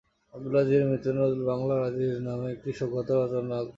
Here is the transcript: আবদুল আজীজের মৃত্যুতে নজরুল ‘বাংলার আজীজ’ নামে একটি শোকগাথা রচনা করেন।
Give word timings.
আবদুল 0.33 0.55
আজীজের 0.59 0.87
মৃত্যুতে 0.89 1.17
নজরুল 1.17 1.43
‘বাংলার 1.49 1.79
আজীজ’ 1.87 2.13
নামে 2.27 2.47
একটি 2.55 2.69
শোকগাথা 2.79 3.13
রচনা 3.15 3.39
করেন। 3.39 3.69